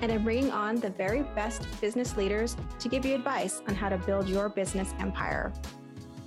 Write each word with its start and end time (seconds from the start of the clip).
and 0.00 0.12
I'm 0.12 0.24
bringing 0.24 0.50
on 0.50 0.76
the 0.76 0.90
very 0.90 1.22
best 1.34 1.66
business 1.80 2.16
leaders 2.16 2.56
to 2.78 2.88
give 2.88 3.04
you 3.04 3.14
advice 3.14 3.62
on 3.68 3.74
how 3.74 3.88
to 3.88 3.98
build 3.98 4.28
your 4.28 4.48
business 4.48 4.94
empire. 4.98 5.52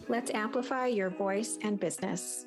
Let's 0.08 0.32
amplify 0.34 0.88
your 0.88 1.10
voice 1.10 1.58
and 1.62 1.80
business. 1.80 2.46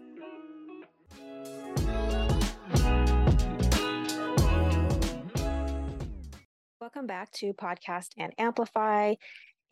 Welcome 6.81 7.07
back 7.07 7.31
to 7.33 7.53
Podcast 7.55 8.09
and 8.19 8.33
Amplify. 8.39 9.15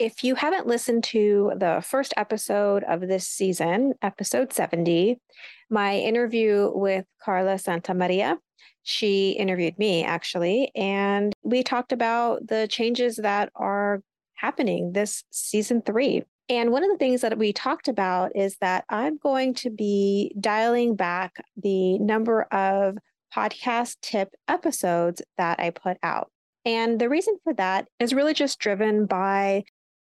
If 0.00 0.24
you 0.24 0.34
haven't 0.34 0.66
listened 0.66 1.04
to 1.04 1.52
the 1.56 1.84
first 1.86 2.14
episode 2.16 2.84
of 2.84 3.02
this 3.02 3.28
season, 3.28 3.92
episode 4.00 4.50
70, 4.50 5.20
my 5.68 5.98
interview 5.98 6.70
with 6.72 7.04
Carla 7.22 7.56
Santamaria, 7.56 8.38
she 8.82 9.32
interviewed 9.32 9.78
me 9.78 10.02
actually, 10.02 10.72
and 10.74 11.34
we 11.42 11.62
talked 11.62 11.92
about 11.92 12.46
the 12.46 12.66
changes 12.66 13.16
that 13.16 13.50
are 13.54 14.00
happening 14.36 14.92
this 14.94 15.22
season 15.30 15.82
three. 15.82 16.22
And 16.48 16.72
one 16.72 16.82
of 16.82 16.90
the 16.90 16.96
things 16.96 17.20
that 17.20 17.36
we 17.36 17.52
talked 17.52 17.86
about 17.86 18.34
is 18.34 18.56
that 18.62 18.86
I'm 18.88 19.18
going 19.18 19.52
to 19.56 19.68
be 19.68 20.34
dialing 20.40 20.96
back 20.96 21.34
the 21.58 21.98
number 21.98 22.44
of 22.44 22.96
podcast 23.36 23.96
tip 24.00 24.30
episodes 24.48 25.20
that 25.36 25.60
I 25.60 25.68
put 25.68 25.98
out. 26.02 26.30
And 26.64 26.98
the 26.98 27.10
reason 27.10 27.36
for 27.44 27.52
that 27.54 27.86
is 27.98 28.14
really 28.14 28.32
just 28.32 28.58
driven 28.58 29.04
by 29.04 29.64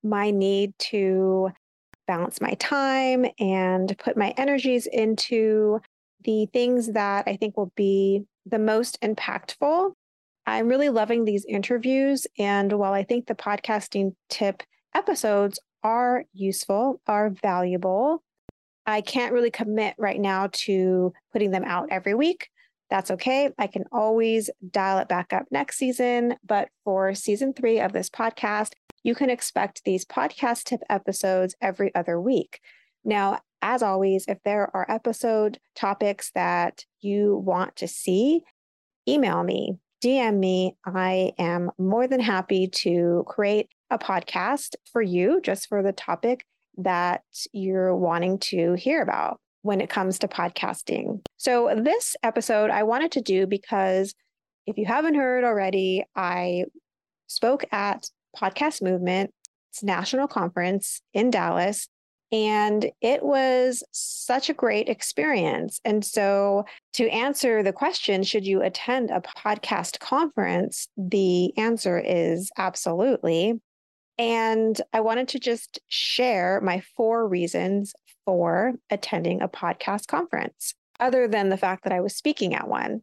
my 0.03 0.31
need 0.31 0.73
to 0.79 1.51
balance 2.07 2.41
my 2.41 2.55
time 2.55 3.27
and 3.39 3.97
put 3.99 4.17
my 4.17 4.35
energies 4.37 4.87
into 4.87 5.81
the 6.25 6.47
things 6.53 6.93
that 6.93 7.25
I 7.27 7.37
think 7.37 7.57
will 7.57 7.73
be 7.77 8.25
the 8.47 8.59
most 8.59 9.01
impactful. 9.03 9.93
I'm 10.47 10.69
really 10.69 10.89
loving 10.89 11.25
these 11.25 11.45
interviews. 11.45 12.27
And 12.39 12.73
while 12.73 12.95
I 12.95 13.03
think 13.03 13.27
the 13.27 13.35
podcasting 13.35 14.15
tip 14.31 14.63
episodes 14.95 15.59
are 15.83 16.25
useful, 16.33 17.01
are 17.07 17.31
valuable, 17.31 18.23
I 18.87 19.03
can't 19.03 19.35
really 19.35 19.51
commit 19.51 19.95
right 19.99 20.19
now 20.19 20.49
to 20.65 21.13
putting 21.33 21.51
them 21.51 21.65
out 21.65 21.89
every 21.91 22.15
week. 22.15 22.49
That's 22.89 23.11
okay. 23.11 23.51
I 23.59 23.67
can 23.67 23.85
always 23.93 24.49
dial 24.71 24.99
it 24.99 25.09
back 25.09 25.35
up 25.35 25.45
next 25.51 25.77
season. 25.77 26.37
But 26.43 26.71
for 26.85 27.15
season 27.15 27.53
three 27.53 27.81
of 27.81 27.93
this 27.93 28.09
podcast, 28.09 28.73
you 29.09 29.15
can 29.15 29.31
expect 29.31 29.85
these 29.85 30.05
podcast 30.05 30.65
tip 30.65 30.83
episodes 30.91 31.57
every 31.63 31.95
other 31.95 32.21
week. 32.21 32.61
Now, 33.07 33.39
as 33.63 33.83
always, 33.83 34.27
if 34.29 34.37
there 34.45 34.71
are 34.77 34.85
episode 34.87 35.59
topics 35.75 36.31
that 36.35 36.85
you 37.01 37.37
want 37.43 37.75
to 37.77 37.89
see, 37.89 38.43
email 39.09 39.43
me, 39.43 39.79
DM 40.05 40.39
me. 40.39 40.77
I 40.85 41.33
am 41.39 41.71
more 41.79 42.07
than 42.07 42.21
happy 42.21 42.69
to 42.83 43.25
create 43.27 43.71
a 43.89 43.99
podcast 43.99 44.75
for 44.93 45.01
you 45.01 45.41
just 45.43 45.71
for 45.71 45.83
the 45.83 45.93
topic 45.93 46.45
that 46.77 47.23
you're 47.55 47.97
wanting 47.97 48.39
to 48.41 48.75
hear 48.75 49.01
about 49.01 49.41
when 49.63 49.81
it 49.81 49.89
comes 49.89 50.19
to 50.19 50.29
podcasting. 50.29 51.23
So, 51.39 51.75
this 51.75 52.15
episode 52.23 52.69
I 52.69 52.83
wanted 52.83 53.13
to 53.13 53.23
do 53.23 53.47
because 53.47 54.15
if 54.67 54.77
you 54.77 54.85
haven't 54.85 55.15
heard 55.15 55.45
already, 55.45 56.05
I 56.15 56.65
spoke 57.27 57.65
at 57.73 58.11
Podcast 58.37 58.83
Movement, 58.83 59.31
it's 59.71 59.83
national 59.83 60.29
conference 60.29 61.01
in 61.13 61.31
Dallas 61.31 61.89
and 62.31 62.91
it 63.01 63.23
was 63.23 63.83
such 63.93 64.51
a 64.51 64.55
great 64.55 64.89
experience. 64.89 65.81
And 65.85 66.05
so, 66.05 66.67
to 66.95 67.09
answer 67.09 67.63
the 67.63 67.73
question, 67.73 68.23
should 68.23 68.47
you 68.47 68.61
attend 68.61 69.11
a 69.11 69.23
podcast 69.23 69.99
conference? 70.01 70.89
The 70.97 71.57
answer 71.57 71.99
is 71.99 72.51
absolutely. 72.59 73.61
And 74.19 74.79
I 74.93 75.01
wanted 75.01 75.29
to 75.29 75.39
just 75.39 75.79
share 75.89 76.61
my 76.61 76.83
four 76.97 77.27
reasons 77.27 77.95
for 78.27 78.75
attending 78.91 79.41
a 79.41 79.49
podcast 79.49 80.07
conference, 80.07 80.75
other 81.01 81.29
than 81.29 81.49
the 81.49 81.57
fact 81.57 81.85
that 81.85 81.93
I 81.93 82.01
was 82.01 82.15
speaking 82.15 82.55
at 82.55 82.69
one. 82.69 83.01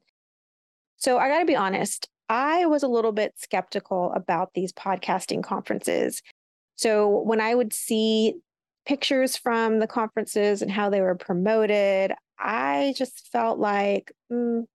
So, 0.97 1.17
I 1.17 1.29
got 1.29 1.39
to 1.39 1.45
be 1.45 1.55
honest, 1.55 2.09
I 2.29 2.65
was 2.65 2.83
a 2.83 2.87
little 2.87 3.11
bit 3.11 3.33
skeptical 3.37 4.11
about 4.13 4.51
these 4.53 4.71
podcasting 4.73 5.43
conferences. 5.43 6.21
So, 6.75 7.07
when 7.07 7.41
I 7.41 7.55
would 7.55 7.73
see 7.73 8.35
pictures 8.85 9.35
from 9.35 9.79
the 9.79 9.87
conferences 9.87 10.61
and 10.61 10.71
how 10.71 10.89
they 10.89 11.01
were 11.01 11.15
promoted, 11.15 12.13
I 12.39 12.93
just 12.97 13.29
felt 13.31 13.59
like 13.59 14.11
mm, 14.31 14.65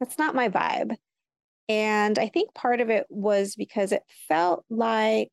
that's 0.00 0.18
not 0.18 0.34
my 0.34 0.48
vibe. 0.48 0.96
And 1.68 2.18
I 2.18 2.28
think 2.28 2.54
part 2.54 2.80
of 2.80 2.90
it 2.90 3.06
was 3.10 3.54
because 3.54 3.92
it 3.92 4.02
felt 4.28 4.64
like 4.70 5.30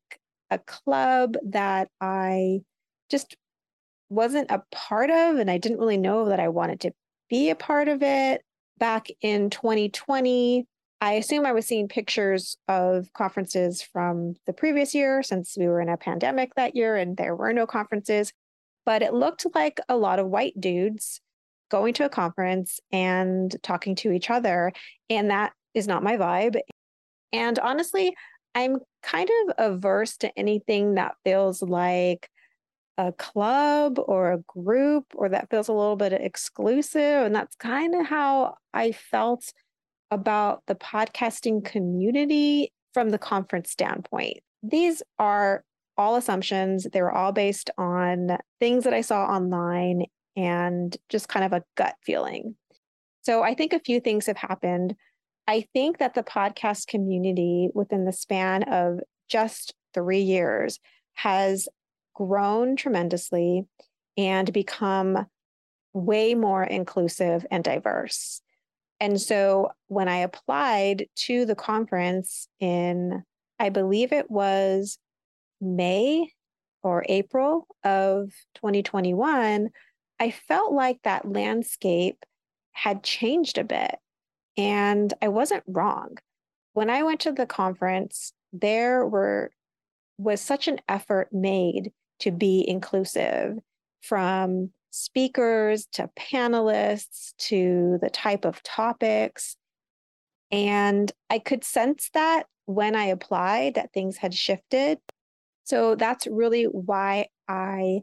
a 0.50 0.58
club 0.58 1.36
that 1.46 1.88
I 2.00 2.60
just 3.10 3.36
wasn't 4.10 4.50
a 4.50 4.62
part 4.70 5.10
of, 5.10 5.36
and 5.36 5.50
I 5.50 5.58
didn't 5.58 5.78
really 5.78 5.96
know 5.96 6.28
that 6.28 6.40
I 6.40 6.48
wanted 6.48 6.80
to 6.80 6.92
be 7.30 7.50
a 7.50 7.56
part 7.56 7.88
of 7.88 8.02
it. 8.02 8.42
Back 8.78 9.08
in 9.22 9.48
2020, 9.48 10.66
I 11.00 11.14
assume 11.14 11.44
I 11.44 11.52
was 11.52 11.66
seeing 11.66 11.88
pictures 11.88 12.56
of 12.68 13.12
conferences 13.12 13.82
from 13.82 14.34
the 14.46 14.52
previous 14.52 14.94
year 14.94 15.22
since 15.22 15.56
we 15.56 15.66
were 15.66 15.80
in 15.80 15.90
a 15.90 15.96
pandemic 15.96 16.54
that 16.54 16.74
year 16.74 16.96
and 16.96 17.16
there 17.16 17.36
were 17.36 17.52
no 17.52 17.66
conferences. 17.66 18.32
But 18.86 19.02
it 19.02 19.12
looked 19.12 19.46
like 19.54 19.80
a 19.88 19.96
lot 19.96 20.18
of 20.18 20.28
white 20.28 20.58
dudes 20.58 21.20
going 21.70 21.92
to 21.94 22.04
a 22.04 22.08
conference 22.08 22.80
and 22.92 23.54
talking 23.62 23.94
to 23.96 24.12
each 24.12 24.30
other. 24.30 24.72
And 25.10 25.30
that 25.30 25.52
is 25.74 25.86
not 25.86 26.02
my 26.02 26.16
vibe. 26.16 26.60
And 27.32 27.58
honestly, 27.58 28.14
I'm 28.54 28.78
kind 29.02 29.28
of 29.28 29.54
averse 29.58 30.16
to 30.18 30.38
anything 30.38 30.94
that 30.94 31.16
feels 31.24 31.60
like 31.60 32.30
a 32.96 33.12
club 33.12 33.98
or 33.98 34.32
a 34.32 34.38
group 34.46 35.04
or 35.14 35.28
that 35.28 35.50
feels 35.50 35.68
a 35.68 35.72
little 35.72 35.96
bit 35.96 36.14
exclusive. 36.14 37.26
And 37.26 37.34
that's 37.34 37.54
kind 37.56 37.94
of 37.94 38.06
how 38.06 38.54
I 38.72 38.92
felt 38.92 39.52
about 40.10 40.62
the 40.66 40.74
podcasting 40.74 41.64
community 41.64 42.72
from 42.94 43.10
the 43.10 43.18
conference 43.18 43.70
standpoint. 43.70 44.38
These 44.62 45.02
are 45.18 45.64
all 45.96 46.16
assumptions. 46.16 46.86
They 46.92 47.02
were 47.02 47.12
all 47.12 47.32
based 47.32 47.70
on 47.78 48.38
things 48.60 48.84
that 48.84 48.94
I 48.94 49.00
saw 49.00 49.24
online 49.24 50.06
and 50.36 50.96
just 51.08 51.28
kind 51.28 51.44
of 51.44 51.52
a 51.52 51.64
gut 51.76 51.94
feeling. 52.02 52.56
So 53.22 53.42
I 53.42 53.54
think 53.54 53.72
a 53.72 53.80
few 53.80 54.00
things 54.00 54.26
have 54.26 54.36
happened. 54.36 54.94
I 55.48 55.66
think 55.72 55.98
that 55.98 56.14
the 56.14 56.22
podcast 56.22 56.86
community 56.86 57.68
within 57.74 58.04
the 58.04 58.12
span 58.12 58.64
of 58.64 59.00
just 59.28 59.74
three 59.94 60.20
years 60.20 60.78
has 61.14 61.68
grown 62.14 62.76
tremendously 62.76 63.64
and 64.16 64.52
become 64.52 65.26
way 65.92 66.34
more 66.34 66.64
inclusive 66.64 67.46
and 67.50 67.64
diverse. 67.64 68.42
And 69.00 69.20
so 69.20 69.70
when 69.88 70.08
I 70.08 70.18
applied 70.18 71.06
to 71.26 71.44
the 71.44 71.54
conference 71.54 72.48
in, 72.60 73.22
I 73.58 73.68
believe 73.68 74.12
it 74.12 74.30
was 74.30 74.98
May 75.60 76.30
or 76.82 77.04
April 77.08 77.66
of 77.84 78.32
2021, 78.56 79.68
I 80.18 80.30
felt 80.30 80.72
like 80.72 80.98
that 81.02 81.30
landscape 81.30 82.24
had 82.72 83.02
changed 83.02 83.58
a 83.58 83.64
bit. 83.64 83.96
And 84.56 85.12
I 85.20 85.28
wasn't 85.28 85.64
wrong. 85.66 86.16
When 86.72 86.88
I 86.88 87.02
went 87.02 87.20
to 87.20 87.32
the 87.32 87.46
conference, 87.46 88.32
there 88.52 89.06
were 89.06 89.50
was 90.18 90.40
such 90.40 90.66
an 90.66 90.80
effort 90.88 91.28
made 91.30 91.92
to 92.20 92.30
be 92.30 92.64
inclusive 92.66 93.58
from 94.00 94.70
speakers 94.96 95.86
to 95.92 96.08
panelists 96.18 97.34
to 97.36 97.98
the 98.00 98.10
type 98.10 98.44
of 98.44 98.62
topics. 98.62 99.56
And 100.50 101.12
I 101.28 101.38
could 101.38 101.64
sense 101.64 102.10
that 102.14 102.44
when 102.64 102.96
I 102.96 103.06
applied 103.06 103.74
that 103.74 103.92
things 103.92 104.16
had 104.16 104.34
shifted. 104.34 104.98
So 105.64 105.96
that's 105.96 106.26
really 106.26 106.64
why 106.64 107.26
I 107.48 108.00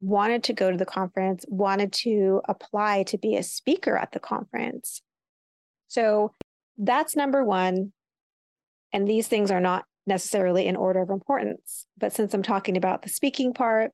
wanted 0.00 0.44
to 0.44 0.52
go 0.52 0.70
to 0.70 0.76
the 0.76 0.86
conference, 0.86 1.44
wanted 1.48 1.92
to 1.92 2.40
apply 2.48 3.02
to 3.04 3.18
be 3.18 3.36
a 3.36 3.42
speaker 3.42 3.96
at 3.96 4.12
the 4.12 4.20
conference. 4.20 5.02
So 5.88 6.34
that's 6.76 7.16
number 7.16 7.44
one. 7.44 7.92
And 8.92 9.08
these 9.08 9.26
things 9.26 9.50
are 9.50 9.60
not 9.60 9.84
necessarily 10.06 10.66
in 10.66 10.76
order 10.76 11.02
of 11.02 11.10
importance. 11.10 11.86
But 11.98 12.12
since 12.12 12.32
I'm 12.32 12.42
talking 12.42 12.76
about 12.76 13.02
the 13.02 13.08
speaking 13.08 13.52
part, 13.52 13.90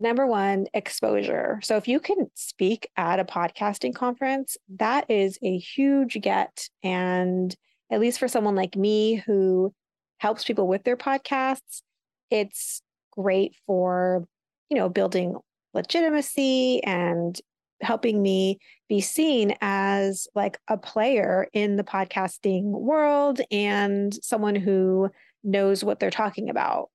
Number 0.00 0.26
one, 0.26 0.66
exposure. 0.74 1.58
So 1.62 1.76
if 1.76 1.88
you 1.88 1.98
can 1.98 2.30
speak 2.34 2.88
at 2.96 3.18
a 3.18 3.24
podcasting 3.24 3.94
conference, 3.94 4.56
that 4.76 5.10
is 5.10 5.38
a 5.42 5.58
huge 5.58 6.20
get. 6.20 6.68
And 6.84 7.54
at 7.90 8.00
least 8.00 8.20
for 8.20 8.28
someone 8.28 8.54
like 8.54 8.76
me 8.76 9.16
who 9.16 9.74
helps 10.18 10.44
people 10.44 10.68
with 10.68 10.84
their 10.84 10.96
podcasts, 10.96 11.82
it's 12.30 12.80
great 13.10 13.56
for, 13.66 14.24
you 14.70 14.76
know, 14.76 14.88
building 14.88 15.36
legitimacy 15.74 16.82
and 16.84 17.40
helping 17.80 18.22
me 18.22 18.58
be 18.88 19.00
seen 19.00 19.54
as 19.60 20.28
like 20.34 20.58
a 20.68 20.76
player 20.76 21.48
in 21.52 21.76
the 21.76 21.84
podcasting 21.84 22.64
world 22.64 23.40
and 23.50 24.14
someone 24.22 24.54
who 24.54 25.10
knows 25.42 25.82
what 25.82 25.98
they're 25.98 26.10
talking 26.10 26.50
about. 26.50 26.88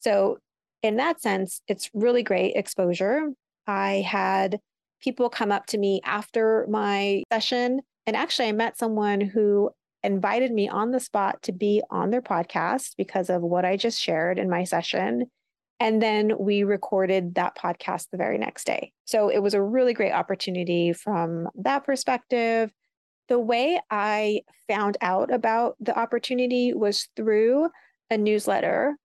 So 0.00 0.38
in 0.82 0.96
that 0.96 1.20
sense, 1.20 1.60
it's 1.68 1.90
really 1.94 2.22
great 2.22 2.54
exposure. 2.54 3.28
I 3.66 4.04
had 4.06 4.58
people 5.00 5.28
come 5.28 5.52
up 5.52 5.66
to 5.66 5.78
me 5.78 6.00
after 6.04 6.66
my 6.68 7.22
session. 7.32 7.80
And 8.06 8.16
actually, 8.16 8.48
I 8.48 8.52
met 8.52 8.78
someone 8.78 9.20
who 9.20 9.70
invited 10.02 10.52
me 10.52 10.68
on 10.68 10.92
the 10.92 11.00
spot 11.00 11.42
to 11.42 11.52
be 11.52 11.82
on 11.90 12.10
their 12.10 12.22
podcast 12.22 12.92
because 12.96 13.30
of 13.30 13.42
what 13.42 13.64
I 13.64 13.76
just 13.76 14.00
shared 14.00 14.38
in 14.38 14.48
my 14.48 14.64
session. 14.64 15.26
And 15.80 16.02
then 16.02 16.32
we 16.38 16.64
recorded 16.64 17.34
that 17.34 17.56
podcast 17.56 18.06
the 18.10 18.18
very 18.18 18.38
next 18.38 18.64
day. 18.64 18.92
So 19.04 19.28
it 19.28 19.40
was 19.40 19.54
a 19.54 19.62
really 19.62 19.92
great 19.92 20.12
opportunity 20.12 20.92
from 20.92 21.48
that 21.56 21.84
perspective. 21.84 22.72
The 23.28 23.38
way 23.38 23.80
I 23.90 24.42
found 24.68 24.96
out 25.00 25.32
about 25.32 25.76
the 25.78 25.96
opportunity 25.96 26.72
was 26.74 27.08
through 27.14 27.68
a 28.10 28.16
newsletter 28.16 28.96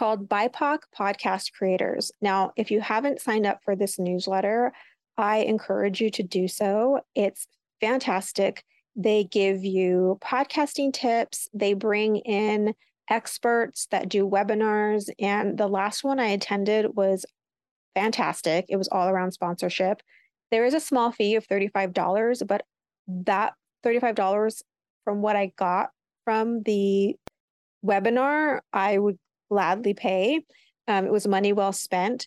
called 0.00 0.30
BIPOC 0.30 0.78
Podcast 0.98 1.52
Creators. 1.52 2.10
Now, 2.22 2.52
if 2.56 2.70
you 2.70 2.80
haven't 2.80 3.20
signed 3.20 3.44
up 3.44 3.58
for 3.62 3.76
this 3.76 3.98
newsletter, 3.98 4.72
I 5.18 5.40
encourage 5.40 6.00
you 6.00 6.08
to 6.12 6.22
do 6.22 6.48
so. 6.48 7.00
It's 7.14 7.46
fantastic. 7.82 8.64
They 8.96 9.24
give 9.24 9.62
you 9.62 10.18
podcasting 10.24 10.94
tips, 10.94 11.50
they 11.52 11.74
bring 11.74 12.16
in 12.16 12.72
experts 13.10 13.88
that 13.90 14.08
do 14.08 14.26
webinars. 14.26 15.10
And 15.18 15.58
the 15.58 15.68
last 15.68 16.02
one 16.02 16.18
I 16.18 16.28
attended 16.28 16.96
was 16.96 17.26
fantastic. 17.94 18.64
It 18.70 18.76
was 18.76 18.88
all 18.88 19.06
around 19.06 19.32
sponsorship. 19.32 20.00
There 20.50 20.64
is 20.64 20.72
a 20.72 20.80
small 20.80 21.12
fee 21.12 21.34
of 21.34 21.46
$35, 21.46 22.46
but 22.46 22.62
that 23.06 23.52
$35 23.84 24.62
from 25.04 25.20
what 25.20 25.36
I 25.36 25.52
got 25.58 25.90
from 26.24 26.62
the 26.62 27.16
webinar, 27.84 28.60
I 28.72 28.96
would 28.96 29.18
gladly 29.50 29.94
pay. 29.94 30.44
Um, 30.88 31.06
it 31.06 31.12
was 31.12 31.26
money 31.26 31.52
well 31.52 31.72
spent. 31.72 32.26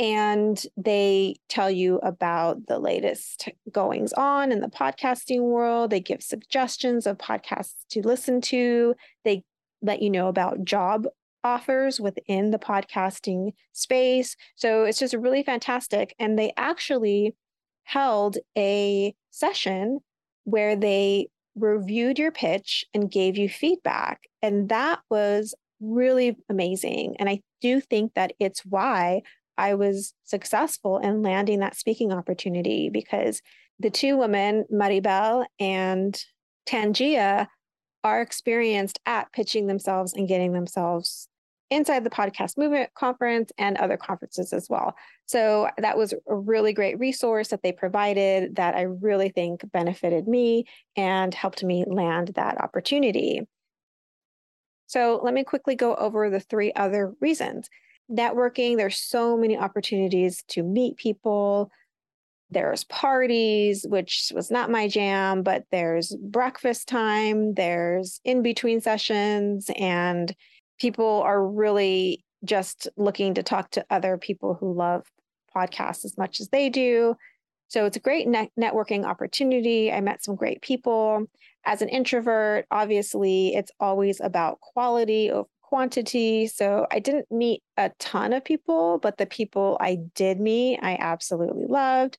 And 0.00 0.62
they 0.76 1.36
tell 1.48 1.70
you 1.70 1.96
about 1.98 2.66
the 2.66 2.78
latest 2.78 3.48
goings 3.72 4.12
on 4.12 4.52
in 4.52 4.60
the 4.60 4.68
podcasting 4.68 5.40
world. 5.40 5.90
They 5.90 6.00
give 6.00 6.22
suggestions 6.22 7.04
of 7.06 7.18
podcasts 7.18 7.74
to 7.90 8.06
listen 8.06 8.40
to. 8.42 8.94
They 9.24 9.42
let 9.82 10.00
you 10.00 10.10
know 10.10 10.28
about 10.28 10.64
job 10.64 11.06
offers 11.42 12.00
within 12.00 12.52
the 12.52 12.58
podcasting 12.58 13.52
space. 13.72 14.36
So 14.54 14.84
it's 14.84 14.98
just 14.98 15.14
really 15.14 15.42
fantastic. 15.42 16.14
And 16.18 16.38
they 16.38 16.52
actually 16.56 17.34
held 17.82 18.38
a 18.56 19.14
session 19.30 20.00
where 20.44 20.76
they 20.76 21.28
reviewed 21.56 22.18
your 22.18 22.30
pitch 22.30 22.84
and 22.94 23.10
gave 23.10 23.36
you 23.36 23.48
feedback. 23.48 24.22
And 24.42 24.68
that 24.68 25.00
was 25.10 25.54
really 25.80 26.36
amazing. 26.48 27.16
And 27.18 27.28
I 27.28 27.40
do 27.60 27.80
think 27.80 28.14
that 28.14 28.32
it's 28.38 28.64
why 28.64 29.22
I 29.56 29.74
was 29.74 30.14
successful 30.24 30.98
in 30.98 31.22
landing 31.22 31.60
that 31.60 31.76
speaking 31.76 32.12
opportunity 32.12 32.90
because 32.90 33.42
the 33.80 33.90
two 33.90 34.16
women, 34.16 34.64
Maribel 34.72 35.44
and 35.58 36.20
Tangia, 36.66 37.48
are 38.04 38.22
experienced 38.22 39.00
at 39.06 39.32
pitching 39.32 39.66
themselves 39.66 40.14
and 40.14 40.28
getting 40.28 40.52
themselves 40.52 41.28
inside 41.70 42.04
the 42.04 42.10
podcast 42.10 42.56
movement 42.56 42.90
conference 42.94 43.52
and 43.58 43.76
other 43.76 43.96
conferences 43.96 44.52
as 44.52 44.68
well. 44.70 44.94
So 45.26 45.68
that 45.78 45.98
was 45.98 46.14
a 46.28 46.34
really 46.34 46.72
great 46.72 46.98
resource 46.98 47.48
that 47.48 47.62
they 47.62 47.72
provided 47.72 48.56
that 48.56 48.74
I 48.74 48.82
really 48.82 49.28
think 49.28 49.70
benefited 49.72 50.26
me 50.26 50.64
and 50.96 51.34
helped 51.34 51.62
me 51.62 51.84
land 51.86 52.32
that 52.36 52.60
opportunity. 52.60 53.42
So 54.88 55.20
let 55.22 55.34
me 55.34 55.44
quickly 55.44 55.76
go 55.76 55.94
over 55.96 56.28
the 56.28 56.40
three 56.40 56.72
other 56.72 57.14
reasons. 57.20 57.68
Networking, 58.10 58.78
there's 58.78 58.98
so 58.98 59.36
many 59.36 59.56
opportunities 59.56 60.42
to 60.48 60.62
meet 60.62 60.96
people. 60.96 61.70
There's 62.50 62.84
parties, 62.84 63.84
which 63.86 64.32
was 64.34 64.50
not 64.50 64.70
my 64.70 64.88
jam, 64.88 65.42
but 65.42 65.64
there's 65.70 66.16
breakfast 66.16 66.88
time, 66.88 67.52
there's 67.52 68.20
in 68.24 68.42
between 68.42 68.80
sessions, 68.80 69.70
and 69.76 70.34
people 70.80 71.20
are 71.22 71.46
really 71.46 72.24
just 72.44 72.88
looking 72.96 73.34
to 73.34 73.42
talk 73.42 73.70
to 73.72 73.84
other 73.90 74.16
people 74.16 74.54
who 74.54 74.72
love 74.72 75.04
podcasts 75.54 76.06
as 76.06 76.16
much 76.16 76.40
as 76.40 76.48
they 76.48 76.70
do. 76.70 77.14
So 77.68 77.84
it's 77.84 77.96
a 77.96 78.00
great 78.00 78.26
net- 78.26 78.52
networking 78.58 79.04
opportunity. 79.04 79.92
I 79.92 80.00
met 80.00 80.24
some 80.24 80.36
great 80.36 80.62
people. 80.62 81.26
As 81.64 81.82
an 81.82 81.88
introvert, 81.88 82.66
obviously, 82.70 83.54
it's 83.54 83.70
always 83.78 84.20
about 84.20 84.60
quality 84.60 85.30
over 85.30 85.48
quantity. 85.68 86.46
So 86.46 86.86
I 86.90 86.98
didn't 86.98 87.30
meet 87.30 87.62
a 87.76 87.90
ton 87.98 88.32
of 88.32 88.42
people, 88.42 88.98
but 88.98 89.18
the 89.18 89.26
people 89.26 89.76
I 89.80 89.98
did 90.14 90.40
meet, 90.40 90.78
I 90.80 90.96
absolutely 90.98 91.66
loved. 91.66 92.16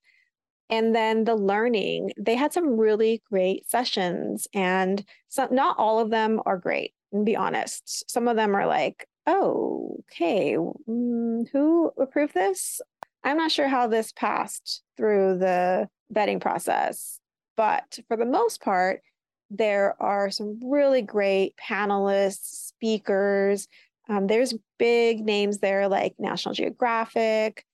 And 0.70 0.96
then 0.96 1.24
the 1.24 1.36
learning, 1.36 2.12
they 2.16 2.36
had 2.36 2.54
some 2.54 2.78
really 2.80 3.24
great 3.28 3.68
sessions, 3.68 4.48
and 4.54 5.04
some, 5.28 5.54
not 5.54 5.78
all 5.80 6.00
of 6.00 6.12
them 6.12 6.40
are 6.46 6.60
great, 6.60 6.94
and 7.12 7.26
be 7.26 7.36
honest. 7.36 8.10
Some 8.10 8.28
of 8.28 8.36
them 8.36 8.56
are 8.56 8.68
like, 8.68 9.08
oh, 9.26 9.98
okay, 10.12 10.56
mm, 10.56 11.50
who 11.52 11.92
approved 11.98 12.36
this? 12.36 12.82
I'm 13.24 13.38
not 13.38 13.52
sure 13.52 13.68
how 13.68 13.88
this 13.88 14.12
passed 14.12 14.82
through 14.98 15.40
the 15.40 15.90
vetting 16.14 16.40
process, 16.40 17.20
but 17.58 18.00
for 18.08 18.18
the 18.18 18.26
most 18.26 18.62
part, 18.62 19.02
there 19.50 19.96
are 20.02 20.30
some 20.30 20.60
really 20.64 21.02
great 21.02 21.56
panelists, 21.58 22.68
speakers. 22.68 23.68
Um, 24.08 24.28
there's 24.28 24.54
big 24.78 25.22
names 25.22 25.60
there 25.60 25.88
like 25.88 26.14
National 26.20 26.54
Geographic, 26.54 27.66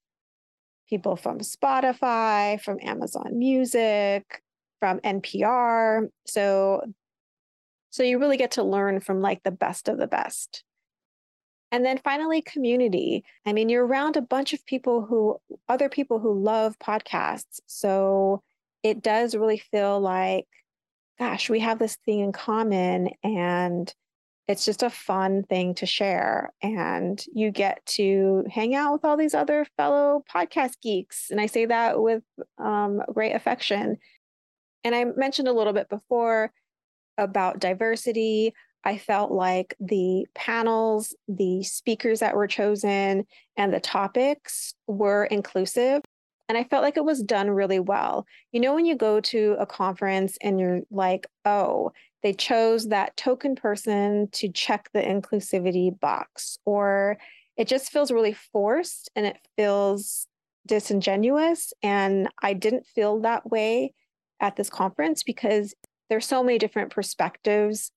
people 0.89 1.15
from 1.15 1.39
Spotify, 1.39 2.59
from 2.61 2.79
Amazon 2.81 3.37
Music, 3.37 4.41
from 4.79 4.99
NPR. 4.99 6.09
So 6.25 6.81
so 7.95 8.03
you 8.03 8.19
really 8.19 8.35
get 8.35 8.51
to 8.51 8.63
learn 8.63 8.99
from 8.99 9.21
like 9.21 9.41
the 9.43 9.51
best 9.51 9.87
of 9.87 9.97
the 9.97 10.05
best. 10.05 10.64
And 11.71 11.85
then 11.85 11.99
finally, 12.03 12.41
community. 12.41 13.23
I 13.45 13.53
mean, 13.53 13.69
you're 13.69 13.85
around 13.85 14.15
a 14.15 14.21
bunch 14.21 14.53
of 14.53 14.65
people 14.65 15.05
who, 15.05 15.37
other 15.67 15.89
people 15.89 16.19
who 16.19 16.39
love 16.39 16.77
podcasts. 16.79 17.59
So 17.65 18.41
it 18.83 19.01
does 19.01 19.35
really 19.35 19.57
feel 19.57 19.99
like 19.99 20.47
gosh, 21.17 21.49
we 21.49 21.59
have 21.61 21.79
this 21.79 21.97
thing 22.05 22.19
in 22.19 22.31
common 22.31 23.09
and 23.23 23.93
it's 24.47 24.65
just 24.65 24.83
a 24.83 24.89
fun 24.89 25.43
thing 25.43 25.73
to 25.75 25.85
share. 25.85 26.51
And 26.61 27.23
you 27.33 27.51
get 27.51 27.83
to 27.87 28.45
hang 28.51 28.75
out 28.75 28.93
with 28.93 29.05
all 29.05 29.17
these 29.17 29.33
other 29.33 29.65
fellow 29.75 30.23
podcast 30.33 30.81
geeks. 30.83 31.31
And 31.31 31.41
I 31.41 31.47
say 31.47 31.65
that 31.65 31.99
with 31.99 32.21
um, 32.59 33.01
great 33.11 33.33
affection. 33.33 33.97
And 34.83 34.93
I 34.93 35.05
mentioned 35.05 35.47
a 35.47 35.53
little 35.53 35.73
bit 35.73 35.89
before 35.89 36.51
about 37.17 37.59
diversity. 37.59 38.53
I 38.85 38.97
felt 38.99 39.31
like 39.31 39.75
the 39.79 40.27
panels, 40.35 41.15
the 41.27 41.63
speakers 41.63 42.19
that 42.19 42.35
were 42.35 42.47
chosen, 42.47 43.25
and 43.57 43.73
the 43.73 43.79
topics 43.79 44.75
were 44.87 45.25
inclusive. 45.25 46.01
And 46.47 46.57
I 46.57 46.63
felt 46.63 46.83
like 46.83 46.95
it 46.95 47.03
was 47.03 47.23
done 47.23 47.49
really 47.49 47.79
well. 47.79 48.27
You 48.51 48.59
know, 48.59 48.75
when 48.75 48.85
you 48.85 48.95
go 48.95 49.19
to 49.19 49.55
a 49.59 49.65
conference 49.65 50.37
and 50.41 50.59
you're 50.59 50.81
like, 50.91 51.25
oh, 51.43 51.91
they 52.21 52.33
chose 52.33 52.89
that 52.89 53.17
token 53.17 53.55
person 53.55 54.29
to 54.33 54.49
check 54.49 54.89
the 54.93 55.01
inclusivity 55.01 55.99
box, 55.99 56.59
or 56.65 57.17
it 57.57 57.67
just 57.67 57.91
feels 57.91 58.11
really 58.11 58.33
forced 58.33 59.09
and 59.15 59.25
it 59.25 59.37
feels 59.55 60.27
disingenuous. 60.67 61.73
And 61.81 62.29
I 62.43 62.53
didn't 62.53 62.85
feel 62.85 63.21
that 63.21 63.49
way 63.49 63.93
at 64.39 64.55
this 64.55 64.69
conference 64.69 65.23
because 65.23 65.73
there's 66.09 66.25
so 66.25 66.43
many 66.43 66.59
different 66.59 66.91
perspectives 66.91 67.91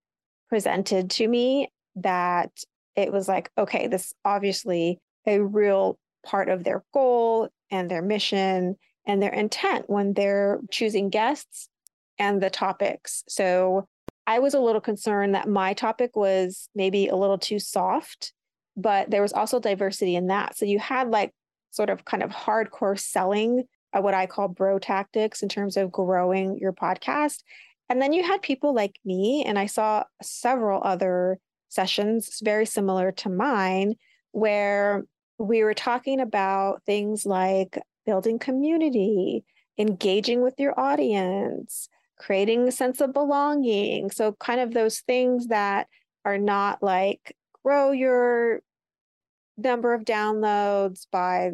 presented 0.49 1.11
to 1.11 1.29
me 1.29 1.71
that 1.97 2.51
it 2.97 3.13
was 3.13 3.29
like, 3.29 3.51
okay, 3.57 3.87
this 3.87 4.13
obviously 4.25 4.99
a 5.27 5.41
real 5.41 5.99
part 6.25 6.49
of 6.49 6.65
their 6.65 6.85
goal 6.93 7.49
and 7.71 7.91
their 7.91 8.03
mission 8.03 8.77
and 9.07 9.23
their 9.23 9.33
intent 9.33 9.89
when 9.89 10.15
they're 10.15 10.61
choosing 10.71 11.11
guests 11.11 11.69
and 12.19 12.43
the 12.43 12.51
topics. 12.51 13.25
So 13.29 13.87
I 14.27 14.41
was 14.41 14.55
a 14.55 14.61
little 14.61 14.81
concerned 14.81 15.35
that 15.35 15.49
my 15.49 15.73
topic 15.75 16.17
was 16.17 16.69
maybe 16.75 17.09
a 17.09 17.17
little 17.17 17.39
too 17.39 17.59
soft, 17.59 18.33
but 18.77 19.11
there 19.11 19.23
was 19.23 19.33
also 19.33 19.61
diversity 19.61 20.17
in 20.17 20.27
that. 20.27 20.57
So 20.57 20.67
you 20.67 20.79
had 20.79 21.09
like 21.11 21.33
sort 21.71 21.91
of 21.91 22.05
kind 22.05 22.23
of 22.23 22.31
hardcore 22.31 22.99
selling 22.99 23.65
what 23.93 24.15
I 24.15 24.27
call 24.27 24.49
bro 24.49 24.79
tactics 24.79 25.43
in 25.43 25.49
terms 25.49 25.77
of 25.77 25.91
growing 25.91 26.59
your 26.59 26.73
podcast. 26.73 27.43
And 27.89 28.03
then 28.03 28.13
you 28.13 28.23
had 28.23 28.43
people 28.43 28.75
like 28.75 28.99
me, 29.05 29.45
and 29.47 29.59
I 29.59 29.67
saw 29.67 30.05
several 30.23 30.83
other 30.85 31.39
sessions 31.69 32.41
very 32.43 32.67
similar 32.67 33.13
to 33.13 33.31
mine 33.31 33.95
where 34.33 35.05
we 35.39 35.63
were 35.63 35.75
talking 35.75 36.21
about 36.21 36.83
things 36.85 37.25
like 37.25 37.81
building 38.05 38.39
community, 38.39 39.45
engaging 39.79 40.43
with 40.43 40.55
your 40.59 40.79
audience, 40.79 41.89
creating 42.19 42.69
a 42.69 42.73
sense 42.73 43.01
of 43.01 43.13
belonging. 43.13 44.11
So, 44.11 44.33
kind 44.33 44.61
of 44.61 44.75
those 44.75 45.01
things 45.01 45.47
that 45.49 45.87
are 46.25 46.39
not 46.39 46.83
like 46.83 47.37
grow 47.65 47.93
your 47.93 48.61
number 49.57 49.95
of 49.95 50.05
downloads 50.05 51.07
by 51.11 51.51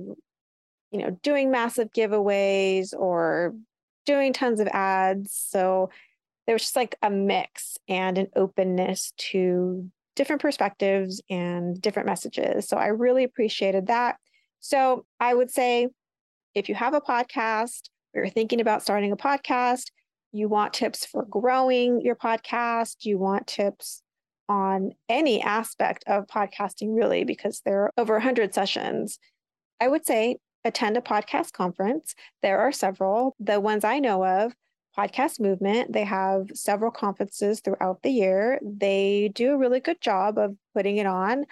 you 0.91 0.99
know 0.99 1.11
doing 1.23 1.51
massive 1.51 1.91
giveaways 1.93 2.93
or 2.93 3.55
doing 4.05 4.33
tons 4.33 4.61
of 4.61 4.69
ads 4.69 5.33
so 5.33 5.91
there 6.47 6.55
was 6.55 6.63
just 6.63 6.77
like 6.77 6.97
a 7.03 7.11
mix 7.11 7.77
and 7.89 8.19
an 8.19 8.29
openness 8.37 9.13
to 9.17 9.91
different 10.17 10.43
perspectives 10.43 11.21
and 11.29 11.81
different 11.81 12.07
messages. 12.07 12.69
So 12.69 12.77
I 12.77 12.89
really 12.89 13.25
appreciated 13.25 13.87
that. 13.89 14.17
So 14.61 15.05
I 15.21 15.35
would 15.35 15.51
say 15.51 15.89
if 16.55 16.69
you 16.69 16.75
have 16.75 16.95
a 16.95 17.01
podcast 17.01 17.89
or 18.15 18.23
you're 18.23 18.31
thinking 18.31 18.61
about 18.61 18.83
starting 18.83 19.13
a 19.13 19.17
podcast, 19.17 19.87
you 20.33 20.49
want 20.49 20.73
tips 20.73 21.05
for 21.05 21.25
growing 21.25 22.01
your 22.01 22.17
podcast, 22.17 23.05
you 23.05 23.19
want 23.19 23.47
tips 23.47 24.03
on 24.49 24.93
any 25.09 25.41
aspect 25.41 26.05
of 26.07 26.27
podcasting, 26.27 26.95
really, 26.95 27.25
because 27.25 27.63
there 27.65 27.83
are 27.83 27.91
over 27.97 28.15
100 28.15 28.53
sessions. 28.53 29.19
I 29.81 29.89
would 29.89 30.07
say 30.07 30.37
attend 30.65 30.97
a 30.97 31.01
podcast 31.01 31.53
conference. 31.53 32.15
There 32.43 32.59
are 32.59 32.73
several. 32.73 33.37
The 33.39 33.61
ones 33.61 33.85
I 33.85 33.99
know 33.99 34.25
of 34.25 34.55
podcast 34.97 35.41
movement. 35.41 35.93
They 35.93 36.05
have 36.05 36.49
several 36.55 36.91
conferences 36.91 37.61
throughout 37.61 38.03
the 38.03 38.11
year. 38.11 38.61
They 38.63 39.31
do 39.35 39.53
a 39.53 39.59
really 39.59 39.81
good 39.81 40.01
job 40.01 40.39
of 40.39 40.57
putting 40.75 40.99
it 40.99 41.07
on. 41.07 41.45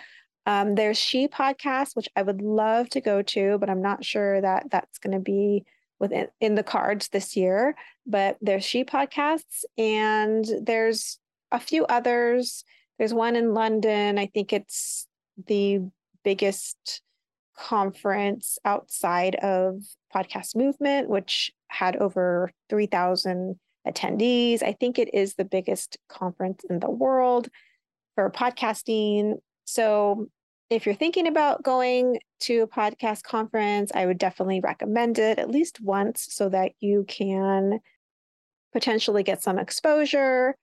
Um, 0.46 0.75
there's 0.75 0.99
She 0.99 1.28
Podcast, 1.28 1.94
which 1.94 2.08
I 2.16 2.22
would 2.22 2.42
love 2.42 2.88
to 2.90 3.00
go 3.00 3.22
to, 3.22 3.58
but 3.58 3.70
I'm 3.70 3.82
not 3.82 4.04
sure 4.04 4.40
that 4.40 4.70
that's 4.70 4.99
going 4.99 5.16
to 5.16 5.20
be 5.20 5.64
within 6.00 6.28
in 6.40 6.56
the 6.56 6.64
cards 6.64 7.08
this 7.08 7.37
year. 7.37 7.76
But 8.06 8.38
there's 8.40 8.64
She 8.64 8.84
Podcasts, 8.84 9.64
and 9.78 10.44
there's 10.61 11.18
a 11.52 11.61
few 11.61 11.84
others. 11.87 12.64
There's 12.99 13.14
one 13.14 13.37
in 13.37 13.54
London. 13.54 14.18
I 14.18 14.26
think 14.26 14.52
it's 14.52 15.06
the 15.46 15.80
biggest 16.25 17.02
conference 17.56 18.58
outside 18.64 19.37
of 19.37 19.82
podcast 20.14 20.56
movement, 20.56 21.08
which 21.08 21.52
had 21.73 21.97
over 21.97 22.52
3,000 22.69 23.59
attendees. 23.87 24.62
I 24.62 24.73
think 24.73 24.99
it 24.99 25.12
is 25.14 25.35
the 25.35 25.45
biggest 25.45 25.97
conference 26.09 26.64
in 26.69 26.79
the 26.79 26.91
world 26.91 27.49
for 28.14 28.31
podcasting. 28.31 29.37
So 29.64 30.29
if 30.71 30.87
you're 30.87 30.95
thinking 30.95 31.26
about 31.26 31.62
going 31.62 32.19
to 32.41 32.61
a 32.61 32.67
podcast 32.67 33.23
conference, 33.23 33.93
I 33.95 34.07
would 34.07 34.19
definitely 34.19 34.61
recommend 34.61 35.19
it 35.19 35.38
at 35.38 35.50
least 35.50 35.81
once 35.81 36.26
so 36.31 36.49
that 36.49 36.73
you 36.81 37.05
can 37.09 37.81
potentially 38.73 39.23
get 39.23 39.43
some 39.43 39.59
exposure, 39.59 40.57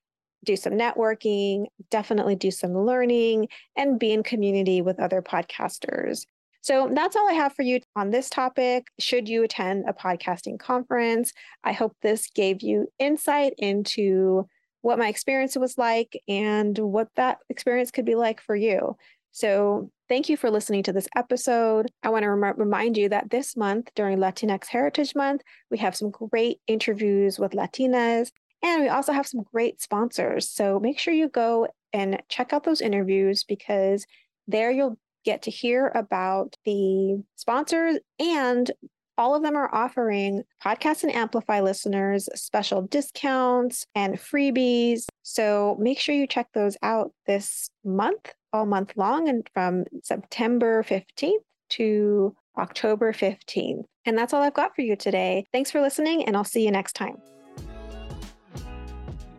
do 0.43 0.55
some 0.55 0.73
networking, 0.73 1.65
definitely 1.91 2.35
do 2.35 2.49
some 2.49 2.73
learning, 2.73 3.49
and 3.75 3.99
be 3.99 4.11
in 4.11 4.23
community 4.23 4.81
with 4.81 4.99
other 4.99 5.21
podcasters. 5.21 6.25
So 6.69 6.87
that's 6.93 7.15
all 7.15 7.27
I 7.27 7.33
have 7.33 7.55
for 7.55 7.63
you 7.63 7.79
on 7.95 8.11
this 8.11 8.29
topic. 8.29 8.85
Should 8.99 9.27
you 9.27 9.41
attend 9.43 9.85
a 9.87 9.93
podcasting 9.93 10.59
conference, 10.59 11.33
I 11.63 11.71
hope 11.71 11.95
this 12.03 12.29
gave 12.29 12.61
you 12.61 12.85
insight 12.99 13.53
into 13.57 14.45
what 14.81 14.99
my 14.99 15.07
experience 15.07 15.55
was 15.55 15.79
like 15.79 16.15
and 16.27 16.77
what 16.77 17.07
that 17.15 17.39
experience 17.49 17.89
could 17.89 18.05
be 18.05 18.13
like 18.13 18.39
for 18.39 18.55
you. 18.55 18.95
So, 19.31 19.89
thank 20.07 20.29
you 20.29 20.37
for 20.37 20.51
listening 20.51 20.83
to 20.83 20.93
this 20.93 21.07
episode. 21.15 21.87
I 22.03 22.09
want 22.09 22.21
to 22.21 22.29
rem- 22.29 22.59
remind 22.59 22.97
you 22.97 23.09
that 23.09 23.31
this 23.31 23.57
month, 23.57 23.89
during 23.95 24.19
Latinx 24.19 24.67
Heritage 24.67 25.15
Month, 25.15 25.41
we 25.71 25.79
have 25.79 25.95
some 25.95 26.11
great 26.11 26.59
interviews 26.67 27.39
with 27.39 27.53
Latinas, 27.53 28.29
and 28.61 28.83
we 28.83 28.89
also 28.89 29.11
have 29.11 29.25
some 29.25 29.41
great 29.51 29.81
sponsors. 29.81 30.47
So, 30.47 30.79
make 30.79 30.99
sure 30.99 31.15
you 31.15 31.29
go 31.29 31.67
and 31.93 32.21
check 32.29 32.53
out 32.53 32.63
those 32.63 32.81
interviews 32.81 33.43
because 33.43 34.05
there 34.47 34.69
you'll 34.69 34.99
get 35.25 35.41
to 35.43 35.51
hear 35.51 35.91
about 35.95 36.55
the 36.65 37.23
sponsors 37.35 37.97
and 38.19 38.71
all 39.17 39.35
of 39.35 39.43
them 39.43 39.57
are 39.57 39.73
offering 39.75 40.43
podcast 40.63 41.03
and 41.03 41.13
amplify 41.13 41.59
listeners 41.59 42.29
special 42.35 42.83
discounts 42.83 43.85
and 43.93 44.15
freebies. 44.15 45.07
So 45.23 45.77
make 45.79 45.99
sure 45.99 46.15
you 46.15 46.25
check 46.25 46.47
those 46.53 46.77
out 46.81 47.11
this 47.27 47.69
month 47.83 48.33
all 48.53 48.65
month 48.65 48.93
long 48.95 49.29
and 49.29 49.47
from 49.53 49.83
september 50.03 50.81
15th 50.83 51.43
to 51.69 52.35
october 52.57 53.13
15th 53.13 53.83
and 54.05 54.17
that's 54.17 54.33
all 54.33 54.41
i've 54.41 54.55
got 54.55 54.73
for 54.75 54.81
you 54.81 54.95
today. 54.95 55.45
Thanks 55.51 55.69
for 55.69 55.81
listening 55.81 56.25
and 56.25 56.35
i'll 56.35 56.43
see 56.43 56.65
you 56.65 56.71
next 56.71 56.93
time. 56.93 57.17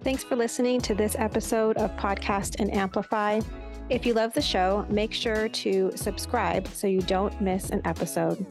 Thanks 0.03 0.25
for 0.25 0.37
listening 0.37 0.81
to 0.83 0.95
this 0.95 1.15
episode 1.19 1.77
of 1.77 1.95
Podcast 1.97 2.59
and 2.59 2.73
Amplify. 2.73 3.41
If 3.91 4.07
you 4.07 4.15
love 4.15 4.33
the 4.33 4.41
show, 4.41 4.87
make 4.89 5.13
sure 5.13 5.49
to 5.49 5.91
subscribe 5.97 6.69
so 6.69 6.87
you 6.87 7.03
don't 7.03 7.41
miss 7.41 7.71
an 7.71 7.83
episode. 7.85 8.47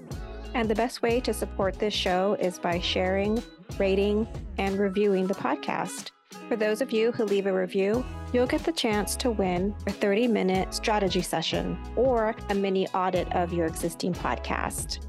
And 0.53 0.69
the 0.69 0.75
best 0.75 1.01
way 1.01 1.22
to 1.22 1.34
support 1.34 1.79
this 1.79 1.93
show 1.93 2.36
is 2.41 2.60
by 2.60 2.81
sharing, 2.81 3.41
rating, 3.77 4.27
and 4.58 4.77
reviewing 4.77 5.27
the 5.27 5.34
podcast. 5.36 6.12
For 6.50 6.58
those 6.58 6.81
of 6.81 6.91
you 6.91 7.13
who 7.13 7.24
leave 7.24 7.46
a 7.46 7.53
review, 7.53 8.03
you'll 8.34 8.48
get 8.48 8.65
the 8.65 8.74
chance 8.74 9.15
to 9.15 9.31
win 9.31 9.74
a 9.88 9.93
30 9.93 10.27
minute 10.27 10.74
strategy 10.74 11.22
session 11.22 11.79
or 11.96 12.36
a 12.50 12.53
mini 12.53 12.86
audit 12.89 13.31
of 13.34 13.53
your 13.53 13.65
existing 13.65 14.13
podcast. 14.13 15.05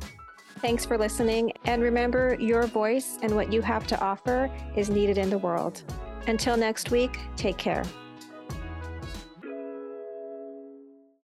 Thanks 0.59 0.87
for 0.87 0.97
listening, 0.97 1.53
and 1.65 1.83
remember 1.83 2.37
your 2.39 2.69
voice 2.69 3.19
and 3.23 3.35
what 3.35 3.53
you 3.53 3.63
have 3.63 3.85
to 3.89 4.01
offer 4.01 4.49
is 4.77 4.91
needed 4.91 5.19
in 5.19 5.29
the 5.29 5.39
world. 5.39 5.83
Until 6.29 6.57
next 6.57 6.93
week, 6.93 7.19
take 7.35 7.57
care. 7.57 7.83